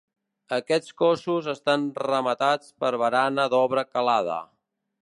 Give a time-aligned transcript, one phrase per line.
[0.55, 4.43] Aquests cossos estan rematats per barana d'obra calada.